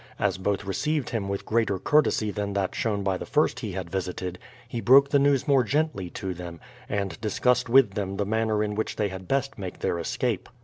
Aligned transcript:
As 0.17 0.39
both 0.39 0.65
received 0.65 1.11
him 1.11 1.29
with 1.29 1.45
greater 1.45 1.77
courtesy 1.77 2.31
than 2.31 2.53
that 2.53 2.73
shown 2.73 3.03
by 3.03 3.17
the 3.17 3.25
first 3.27 3.59
he 3.59 3.73
had 3.73 3.91
visited, 3.91 4.39
he 4.67 4.81
broke 4.81 5.09
the 5.09 5.19
news 5.19 5.47
more 5.47 5.63
gently 5.63 6.09
to 6.09 6.33
them, 6.33 6.59
and 6.89 7.21
discussed 7.21 7.69
with 7.69 7.91
them 7.91 8.17
the 8.17 8.25
manner 8.25 8.63
in 8.63 8.73
which 8.73 8.95
they 8.95 9.09
had 9.09 9.27
best 9.27 9.59
make 9.59 9.77
their 9.77 9.99
escape. 9.99 10.49